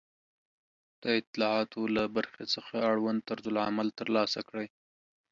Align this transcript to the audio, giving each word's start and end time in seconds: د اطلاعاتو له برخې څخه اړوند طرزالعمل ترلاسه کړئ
د 1.03 1.05
اطلاعاتو 1.21 1.81
له 1.95 2.03
برخې 2.15 2.43
څخه 2.53 2.75
اړوند 2.91 3.19
طرزالعمل 3.29 3.87
ترلاسه 3.99 4.39
کړئ 4.49 4.67